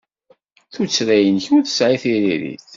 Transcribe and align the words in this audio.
Tuttra-nnek 0.73 1.45
ur 1.55 1.61
tesɛi 1.63 1.97
tiririt. 2.03 2.67